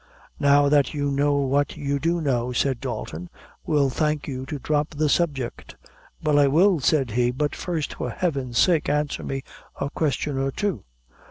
[0.39, 3.29] "Now that you know what you do know," said Dalton,
[3.67, 5.75] "we'll thank you to drop the subject."
[6.23, 9.43] "Well, I will," said he; "but first, for Heaven's sake, answer me
[9.79, 10.85] a question or two.